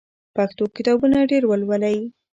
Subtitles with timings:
[0.35, 1.97] پښتو کتابونه ډېر ولولئ.